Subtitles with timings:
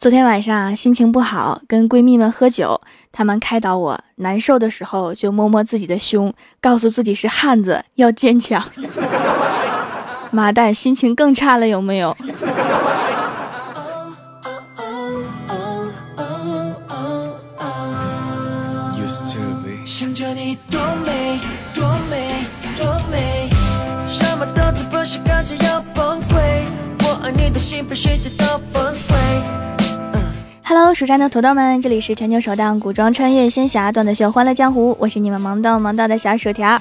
[0.00, 2.80] 昨天晚上心情不好，跟闺蜜们喝酒，
[3.12, 8.64] 她们开导我，难受的时候就摸摸自己的胸，告诉自己是汉子，要坚强。
[10.32, 12.16] 妈蛋，心情更差了，有没有
[30.70, 36.80] ？Hello，蜀山的土豆们，这里是全球首档古装穿越仙侠段子秀《欢乐江湖》，我是你们萌到萌到的小薯条。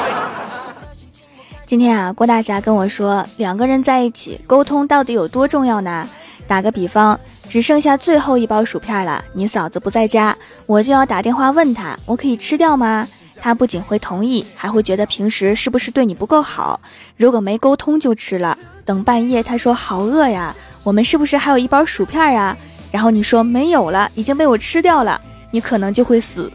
[1.64, 6.06] 今天啊，郭大侠跟我说，两个人在一起沟通到底有多重要呢？
[6.46, 13.08] 打个比方，只剩下最后一包薯片了，你嫂子不在家，我就要打电话问他，我可以吃掉吗？
[13.40, 16.78] 他不仅会同意，还会觉得平时是不是对你不够好？
[17.16, 22.54] 如果没沟通就吃了，等半夜他说好饿呀，我们是不是还有一包薯片呀？
[22.90, 26.50] 然后你说没有了，已经被我吃掉了，你可能就会死。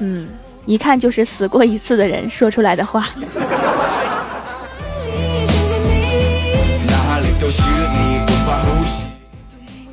[0.00, 0.28] 嗯，
[0.66, 3.06] 一看就是死过一次的人说出来的话。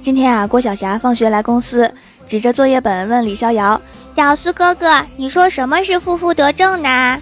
[0.02, 1.94] 今天啊，郭晓霞放学来公司，
[2.28, 3.80] 指着作业本问李逍遥
[4.16, 7.20] ：“屌丝哥哥，你说什么是负负得正呢？”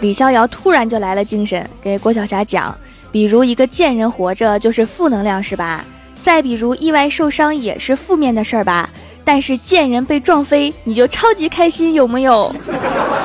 [0.00, 2.76] 李逍遥突然就来了精神，给郭晓霞讲。
[3.10, 5.84] 比如一个贱人活着就是负能量是吧？
[6.20, 8.90] 再比如意外受伤也是负面的事儿吧？
[9.24, 12.54] 但是贱人被撞飞你就超级开心有没有？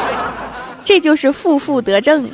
[0.86, 2.30] 这就是负负得正。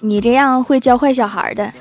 [0.00, 1.72] 你这样会教坏小孩的。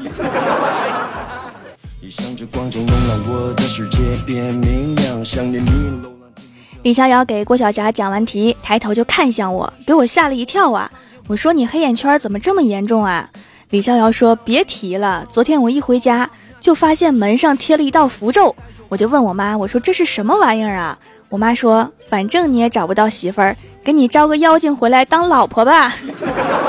[6.81, 10.91] 李逍遥给郭晓霞讲完题，抬头就看向我，给我吓了一跳啊！
[11.27, 13.29] 我说你黑眼圈怎么这么严重啊？
[13.75, 16.29] 李逍遥说：“别提了，昨天我一回家
[16.61, 18.55] 就发现门上贴了一道符咒，
[18.87, 20.97] 我就问我妈，我说这是什么玩意儿啊？
[21.27, 25.93] 我妈说，反正你也找不到媳妇儿，给你招个妖精回来当老婆吧。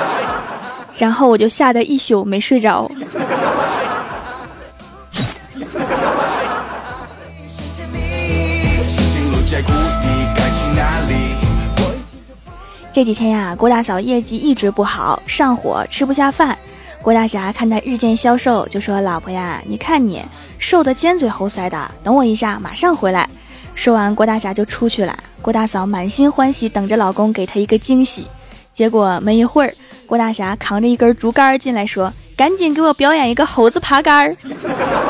[0.98, 2.90] 然后我就吓得一宿没睡着。
[12.92, 16.58] 这几天呀，郭大嫂业绩一直不好，上火，吃不下饭。”
[17.06, 20.20] 郭大侠看他日渐消瘦，就说：“老婆呀，你看你
[20.58, 23.30] 瘦的尖嘴猴腮的，等我一下，马上回来。”
[23.76, 25.16] 说完，郭大侠就出去了。
[25.40, 28.26] 郭大嫂满心欢喜，等着老公给她一个惊喜。
[28.72, 29.72] 结果没一会儿，
[30.04, 34.36] 郭大侠扛着一根竹竿进来，说：“赶紧给我表演一个猴子爬杆儿，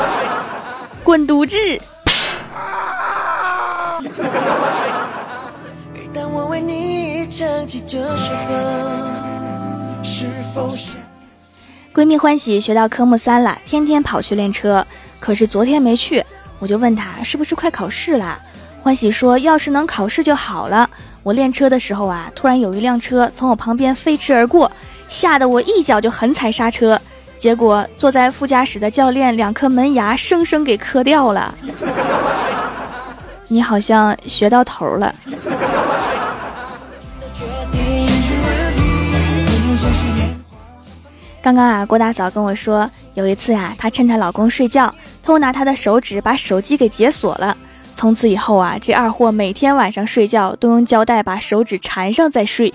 [1.03, 1.57] 滚犊子！”
[6.13, 9.11] 当我为你唱起这首歌，
[10.03, 10.91] 是否是？
[11.97, 14.85] 闺蜜欢喜学到科目三了，天天跑去练车。
[15.19, 16.23] 可是昨天没去，
[16.59, 18.39] 我就问她是不是快考试了。
[18.83, 20.87] 欢喜说，要是能考试就好了。
[21.23, 24.71] 我练车的时候啊，突然有一辆车从我旁边飞驰而过，
[25.09, 27.01] 吓得我一脚就狠踩刹车，
[27.39, 31.51] 结果坐在副驾驶的教练两颗门牙生生给磕掉了。
[33.49, 35.15] 你好像学到头了。
[41.47, 44.93] 刚刚啊，郭大嫂跟我说，有一次啊，她趁她老公睡觉，
[45.23, 47.55] 偷拿他的手指把手机给解锁了。
[47.95, 52.73] 从此以后啊，这二货每天晚上睡觉都用胶带把手指缠上再睡。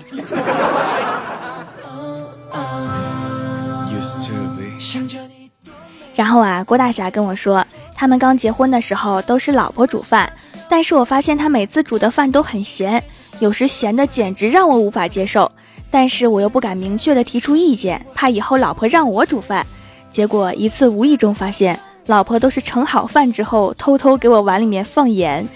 [6.15, 7.63] 然后啊，郭大侠跟我说，
[7.93, 10.33] 他们刚结婚的时候都是老婆煮饭，
[10.67, 13.03] 但是我发现他每次煮的饭都很咸，
[13.37, 15.51] 有时咸的简直让我无法接受。
[15.93, 19.63] 但是我又不敢明确的提出意见，怕以后老婆让我煮饭。
[20.09, 25.47] 结果一次无意中发现，老婆都是盛好饭之后偷偷给我碗里面放盐。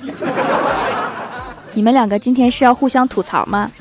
[1.73, 3.71] 你们两个今天是要互相吐槽吗？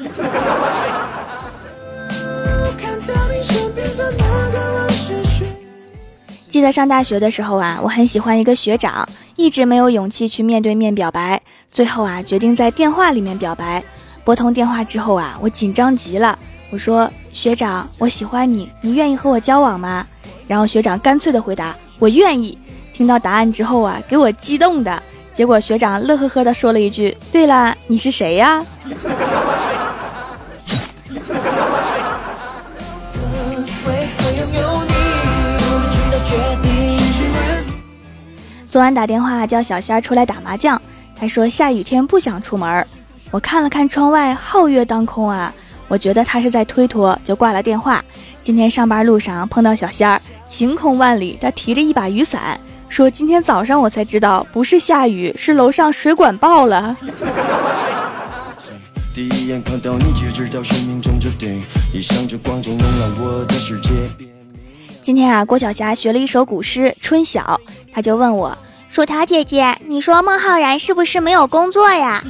[6.48, 11.38] 记得上大学的时候啊，我很喜欢一个学长，一直没有勇气去面对面表白，
[11.70, 13.84] 最后啊，决定在电话里面表白。
[14.24, 16.36] 拨通电话之后啊，我紧张极了。
[16.70, 20.06] 我说：“学长，我喜欢你，你愿意和我交往吗？”
[20.48, 22.58] 然后学长干脆的回答：“我愿意。”
[22.92, 25.02] 听到答案之后啊，给我激动的。
[25.34, 28.64] 结果学长乐呵呵的说了一句：“对了，你是谁呀？”
[38.68, 40.80] 昨晚打电话叫小仙儿出来打麻将，
[41.18, 42.86] 他说下雨天不想出门。
[43.30, 45.52] 我看了看窗外，皓月当空啊！
[45.88, 48.04] 我觉得他是在推脱，就挂了电话。
[48.42, 56.96] 今天上班路上碰到小仙儿，晴空万里，他提着一把雨伞，说：“今天早上我才知道，不是下雨，是楼上水管爆了。”
[65.02, 67.40] 今天啊，郭晓霞学了一首古诗《春晓》，
[67.92, 68.58] 她就问我
[68.90, 72.22] ：“薯条姐姐，你说孟浩然是不是没有工作呀？”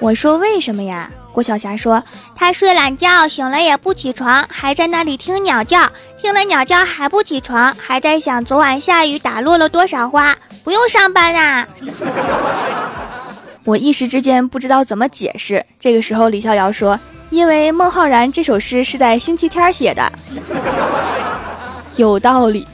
[0.00, 2.04] 我说：“为什么呀？”郭晓霞说
[2.36, 5.80] ：“他睡懒觉，醒了也不起床，还在那里听鸟叫，
[6.16, 11.66] 听了鸟叫还不起床，还在想昨晚下雨打落了多少花，不用上班啊。
[13.66, 15.66] ”我一时之间不知道怎么解释。
[15.80, 17.00] 这个时候，李逍遥说
[17.30, 20.12] ：“因为孟浩然这首诗是在星期天写的，
[21.96, 22.64] 有道理。”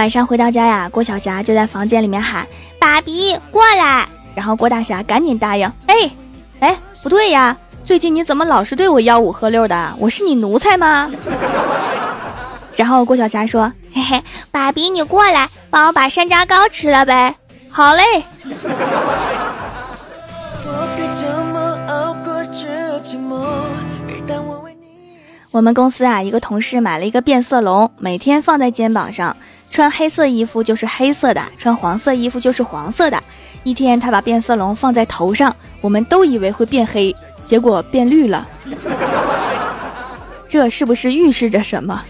[0.00, 2.48] 晚上回到家呀，郭晓霞就在房间里面喊
[2.80, 6.10] ：“爸比过来。”然后郭大侠赶紧答应：“哎，
[6.60, 7.54] 哎，不对呀，
[7.84, 9.94] 最近你怎么老是对我吆五喝六的？
[9.98, 11.10] 我是你奴才吗？”
[12.76, 17.34] 然后郭晓霞说：“嘿嘿，爸比你过来，帮我把山楂糕吃了呗。”
[17.68, 18.02] 好嘞。
[25.50, 29.36] 我们公司啊，一个同事买了一个变色龙，每天放在肩膀上。
[29.70, 33.22] 穿黑色衣服就是黑色的，穿黄色衣服就是黄色的。
[33.62, 37.14] 一天，他把变色龙放在头上，我们都以为会变黑，
[37.46, 38.46] 结果变绿了。
[40.48, 42.02] 这是不是预示着什么？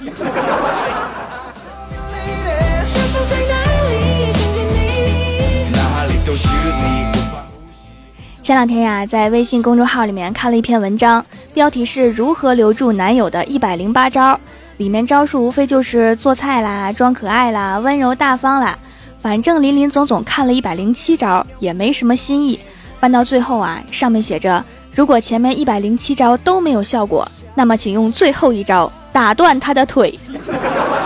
[8.43, 14.41] 前两天呀，在微信公众号里面看了一篇文章，标题是如何留住男友的一百零八招。
[14.81, 18.79] 里面招数无非就是做菜啦、装可爱啦、温柔大方啦，
[19.21, 22.59] 反正林林总总看了一百零七招，也没什么新意。
[22.99, 30.19] 翻到最后啊，上面写着：如果前面一百零七招都没有效果，那么请用最后一招打断他的腿。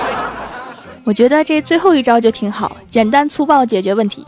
[1.02, 4.24] 我觉得这最后一招就挺好，简单粗暴解决问题。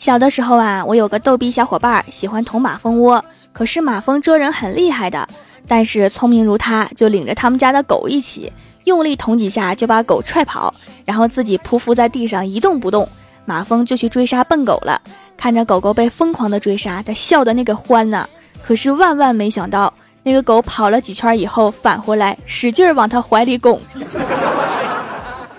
[0.00, 3.22] 小的时候啊，我有个逗逼小伙伴，喜欢捅马蜂窝。
[3.52, 5.28] 可是马蜂蛰人很厉害的，
[5.68, 8.50] 但是聪明如他，就领着他们家的狗一起，
[8.84, 10.72] 用力捅几下就把狗踹跑，
[11.04, 13.06] 然后自己匍匐在地上一动不动。
[13.44, 14.98] 马蜂就去追杀笨狗了，
[15.36, 18.26] 看着狗狗被疯狂的追杀，他笑的那个欢呐。
[18.66, 19.92] 可是万万没想到，
[20.22, 23.78] 那个狗跑了几圈以后返回来，使劲往他怀里拱。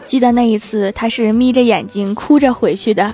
[0.07, 3.13] 记得那一次，他是眯着眼睛哭着回去的。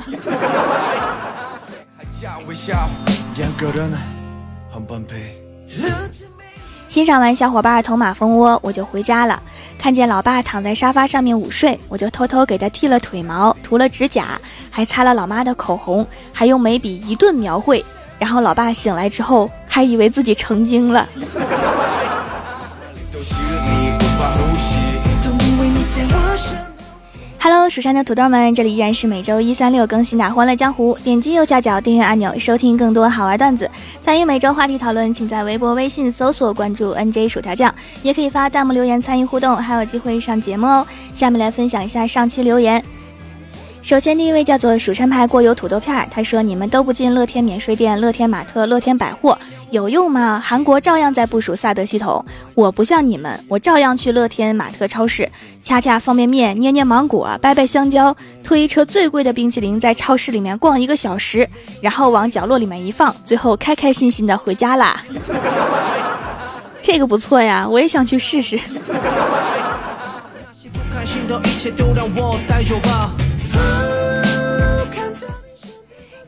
[6.87, 9.43] 欣赏完小伙伴捅马蜂窝，我就回家了。
[9.77, 14.39] 看见老爸躺在沙发上面午睡，我就偷偷给他剃了腿毛，涂了指甲，
[14.71, 17.83] 还擦了老妈的口红，还用眉笔一顿描绘。
[18.17, 21.07] 然后老爸醒来之后，还以为自己成精了。
[27.49, 30.93] Hello，蜀山的土豆们，这里依然是每周一、三、六更新的《欢乐江湖》。
[31.01, 33.71] 点击右下角订阅按钮，收听更多好玩段子。
[34.01, 37.73] 参与每周话题讨论，请在微博、微信搜索关注 NJ 薯条酱，
[38.03, 40.85] 也可以发弹幕留言参与互动，还有机会上节目哦。
[41.13, 42.83] 下面来分享一下上期留言。
[43.87, 49.39] 首先，第一位叫做蜀山派过油土豆片儿，他说：“你们都不进乐天免税店、乐天玛特、乐天百货，
[49.71, 50.43] 有用吗？
[50.45, 52.25] 韩国照样在部署萨德系统。
[52.53, 55.31] 我不像你们，我照样去乐天玛特超市，
[55.63, 58.13] 掐掐方便面，捏捏芒果，掰掰香蕉，
[58.43, 61.47] 推一车最贵的冰淇淋，在超市里面逛一个小时，
[61.81, 65.01] 然后往角落里面一放，最后开开心心的回家啦。
[66.81, 68.59] 这个不错呀，我也想去试试。”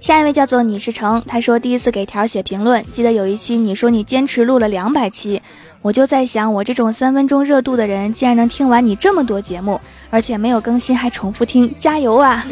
[0.09, 5.39] 下一位叫做你是成，他说第一次给条写评论，记得有一期你说你坚持录了两百期，
[5.83, 12.43] 我就在想，我这种三分钟热度的人，竟然能听完你这么多节目，而且没有更新还重复听，加油啊！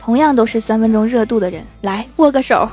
[0.00, 2.68] 同样都是三分钟热度的人，来握个手。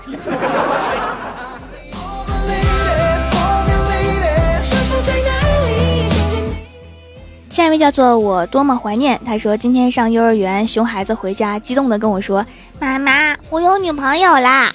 [7.53, 12.43] 下一位叫做我多么怀念，他说今天上幼儿园，熊孩子回家，激动的跟我说
[12.81, 14.73] ：“妈妈，我有女朋友啦！”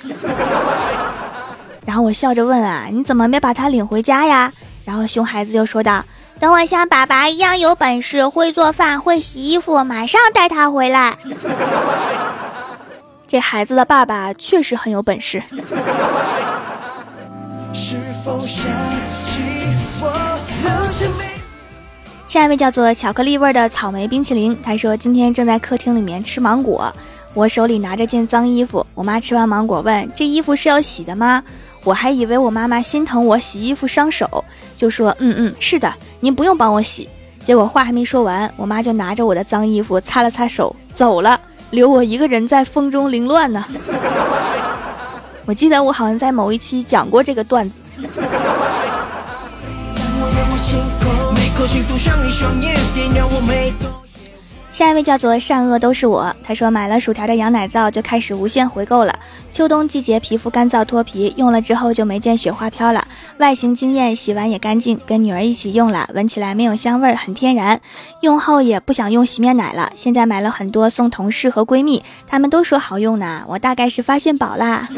[1.85, 4.53] 然后我笑着问啊，你怎么没把她领回家呀？
[4.85, 6.05] 然后熊孩子就说道
[6.39, 11.17] ：“等我像爸爸一样有本事，会做饭，会洗衣服，马上带她回来。
[13.27, 15.43] ”这孩子的爸爸确实很有本事。
[22.29, 26.95] 下一位叫做巧克力味的草莓冰淇淋，他说今天正在客厅里面吃芒果，
[27.33, 28.85] 我手里拿着件脏衣服。
[28.95, 31.43] 我妈吃完芒果问：“这衣服是要洗的吗？”
[31.85, 34.45] 我还以为我妈妈心疼我洗衣服伤手，
[34.77, 37.09] 就说：“嗯嗯，是的，您不用帮我洗。”
[37.43, 43.65] 结果话还没说完，我妈就拿着我的脏衣服擦了擦手走了，留我一个人在风中凌乱呢。
[45.47, 47.77] 我记得我好像在某一期讲过这个段子。
[54.73, 56.35] 下一位叫做善恶都是我。
[56.43, 59.15] 他说买了薯条的羊奶皂就开始无限回购了。
[59.51, 63.07] 秋冬季节皮肤干燥脱皮，用了之后就没见雪花飘了，
[63.39, 65.01] 外形惊艳，洗完也干净。
[65.07, 67.81] 跟女儿一起用了，闻起来没有香味，很天然。
[68.21, 69.91] 用后也不想用洗面奶了。
[69.95, 73.43] 现在买了很多送同事和闺蜜，她们都说好用呢。
[73.49, 74.89] 我大概是发现宝啦。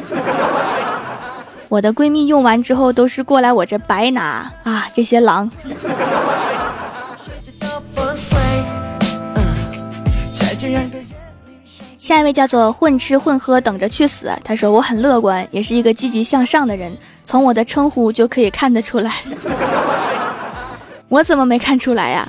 [1.70, 5.50] 我的闺蜜用完之后都是过来我这白拿啊，这些狼。
[12.02, 14.32] 下一位叫做混吃混喝等着去死。
[14.42, 19.14] 他说我很乐观，也是一个积极向上的人，从我的称呼就可以看得出来。
[21.08, 22.28] 我怎么没看出来呀？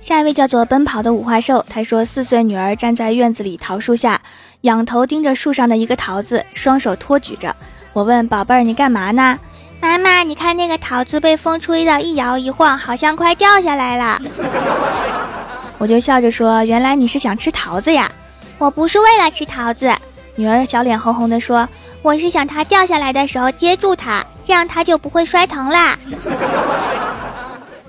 [0.00, 1.64] 下一位叫做奔跑的五花兽。
[1.68, 4.20] 他说四岁女儿站在院子里桃树下，
[4.62, 7.54] 仰头盯着树上的一个桃子，双手托举着。
[7.92, 9.38] 我问宝贝儿，你干嘛呢？
[9.84, 14.18] 妈妈，你看那个桃子被风吹的一摇一晃，好像快掉下来了。
[15.76, 18.10] 我就笑着说：“原来你是想吃桃子呀？”
[18.56, 19.92] 我不是为了吃桃子。
[20.36, 21.68] 女儿小脸红红的说
[22.00, 25.98] ：“我是想它掉下来的时候接住它，这样它就不会摔疼啦。”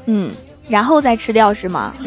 [0.06, 0.30] 嗯，
[0.68, 1.94] 然后再吃掉是吗？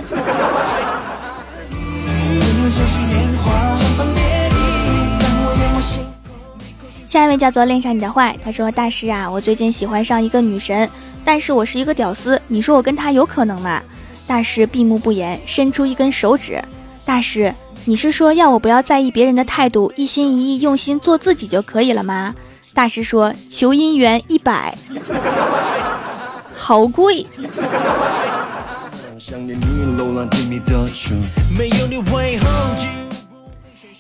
[7.08, 10.86] 下一位叫做恋上你的坏，他说大师啊，我最近喜欢上一个女神，
[11.24, 13.80] 但是我是一个屌丝，你说我跟她有可能吗？
[14.26, 16.62] 大师闭目不言，伸出一根手指，
[17.06, 17.54] 大师，
[17.86, 22.34] 你是说要我不要在意别人的态度，一心一意用心做自己就可以了吗？
[22.74, 24.76] 大师说求姻缘一百，
[26.52, 27.26] 好贵。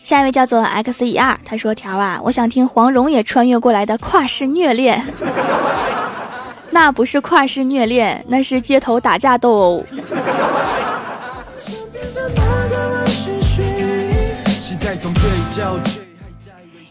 [0.08, 5.04] 下一位叫做 X E R，他说条啊，我想听黄蓉也穿越过来的跨式虐恋，
[6.72, 9.84] 那不是跨式虐恋，那是街头打架斗殴。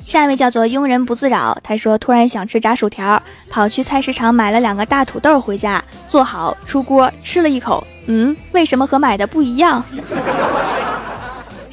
[0.06, 3.20] 下一位叫做庸人不自扰，他说突然想吃炸薯条，
[3.50, 9.84] 跑去菜市场买了两个大土豆回家，做好出锅吃了一口，嗯，为什么和买的不一样？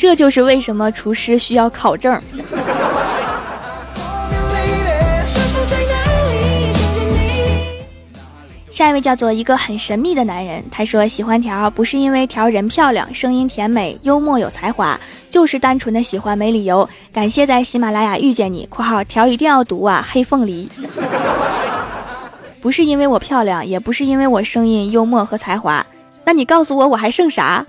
[0.05, 2.21] 这就是为什么厨师需要考证。
[8.71, 16.87] 下一位叫做一个很神秘的男人，他说喜欢条不是因为条人漂亮、声音甜美、幽默有才华，就是单纯的喜欢没理由。
[17.11, 20.69] 感谢在喜马拉雅遇见你（括号条一定要读啊，黑凤梨）。
[22.61, 25.85] 不是因为我漂亮，也不是因为我声音幽默和才华，
[26.27, 27.65] 那你告诉我我还剩啥？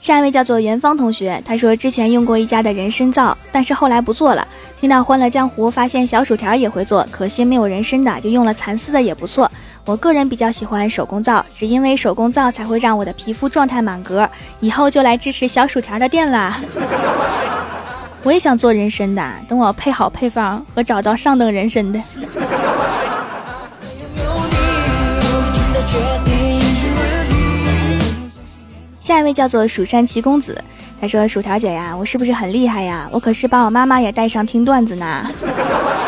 [0.00, 4.46] 下一位叫做元芳同学，他说之前用过一家的人参皂，但是后来不做了。
[4.78, 9.50] 听到《欢乐江湖》，发现小薯条也会做，可惜没有人参的，就用了蚕丝的也不错。
[9.86, 14.28] 我个人比较喜欢手工皂，只因为手工皂才会让我的皮肤状态满格。
[14.60, 16.60] 以后就来支持小薯条的店啦。
[18.22, 21.98] 我也想做人参的，等我配好配方和找到上等人参的。
[29.08, 30.62] 下一位叫做蜀山七公子，
[31.00, 33.08] 他说：“薯条姐呀，我是不是很厉害呀？
[33.10, 35.24] 我可是把我妈妈也带上听段子呢。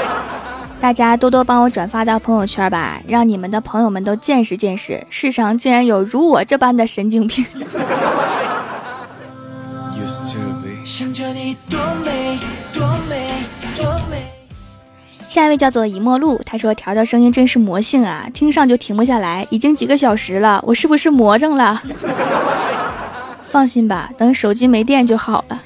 [0.82, 7.42] 大家多多帮我转发到朋友圈吧，让你们的朋友们都见识见识，世上竟然有如我这般的神经病。
[15.30, 21.80] ”下一位叫做以沫露，他说：“条条声音真是魔性啊，听上就停不下来，已经几个小时了，我是不是魔怔了？”
[23.48, 25.60] 放心吧，等手机没电就好了。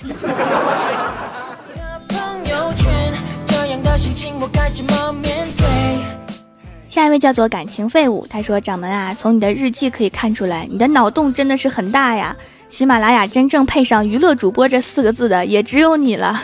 [6.87, 12.37] 下一位叫做感情废物，他说：“掌门啊，从你的日记可以看出来，你的脑洞真的是很大呀。
[12.68, 16.42] 喜马拉雅真正配上娱乐主播这四个字的，也只有你了。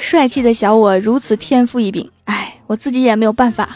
[0.00, 3.68] 帅气的小我如此天赋异禀，哎，我自己也没有办法。”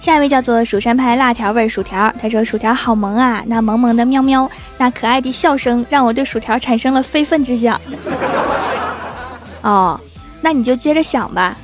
[0.00, 7.80] 下一位叫做蜀山派辣条味薯条，他说薯条好萌啊，那萌萌的喵喵，那可爱的笑声让我对薯条产生了非分之想。
[9.62, 9.98] 哦，
[10.40, 11.56] 那你就接着想吧。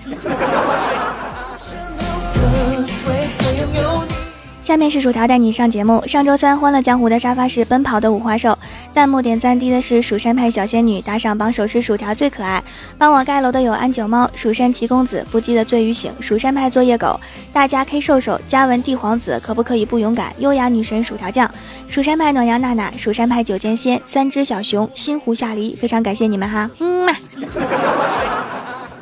[4.69, 6.07] 下面是薯条带你上节目。
[6.07, 8.59] 上周三《欢乐江湖》的沙发是奔跑的五花兽，
[8.93, 12.63] 弹幕点赞低的是蜀山派小仙女，打赏榜首是薯条最可爱。
[12.99, 17.19] 帮我盖楼的有安九猫、蜀山七公子、不羁的醉与醒、蜀山派作业狗、
[17.51, 20.35] 大家 K 瘦瘦、嘉文帝皇子，可不可以不勇敢？
[20.39, 21.51] 优雅女神薯条酱、
[21.89, 27.17] 蜀山派暖阳娜娜、蜀山派九剑仙、三只小熊、星湖下离，非常感谢你们哈，嗯嘛。